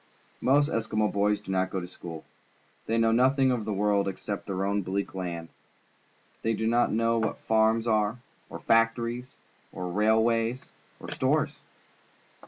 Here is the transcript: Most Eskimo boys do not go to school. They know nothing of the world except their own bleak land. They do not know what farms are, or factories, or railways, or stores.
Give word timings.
Most 0.41 0.67
Eskimo 0.71 1.13
boys 1.13 1.41
do 1.41 1.51
not 1.51 1.69
go 1.69 1.79
to 1.79 1.87
school. 1.87 2.25
They 2.87 2.97
know 2.97 3.11
nothing 3.11 3.51
of 3.51 3.65
the 3.65 3.71
world 3.71 4.07
except 4.07 4.47
their 4.47 4.65
own 4.65 4.81
bleak 4.81 5.13
land. 5.13 5.49
They 6.41 6.55
do 6.55 6.65
not 6.65 6.91
know 6.91 7.19
what 7.19 7.37
farms 7.41 7.85
are, 7.87 8.17
or 8.49 8.57
factories, 8.61 9.33
or 9.71 9.91
railways, 9.91 10.71
or 10.99 11.11
stores. 11.11 11.59